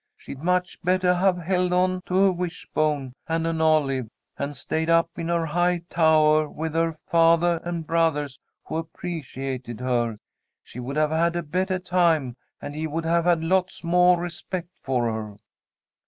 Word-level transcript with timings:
She'd 0.17 0.41
much 0.41 0.81
bettah 0.83 1.13
have 1.19 1.37
held 1.37 1.71
on 1.73 2.01
to 2.07 2.17
a 2.21 2.31
wish 2.31 2.67
bone 2.73 3.13
and 3.27 3.45
an 3.45 3.61
olive 3.61 4.07
and 4.35 4.57
stayed 4.57 4.89
up 4.89 5.11
in 5.15 5.27
her 5.27 5.45
high 5.45 5.83
towah 5.91 6.47
with 6.51 6.73
her 6.73 6.97
fathah 7.07 7.59
and 7.63 7.85
brothahs 7.85 8.39
who 8.65 8.77
appreciated 8.77 9.79
her. 9.79 10.17
She 10.63 10.79
would 10.79 10.95
have 10.95 11.11
had 11.11 11.35
a 11.35 11.43
bettah 11.43 11.83
time 11.85 12.35
and 12.59 12.73
he 12.73 12.87
would 12.87 13.05
have 13.05 13.25
had 13.25 13.43
lots 13.43 13.83
moah 13.83 14.17
respect 14.17 14.69
for 14.81 15.03
her." 15.05 15.35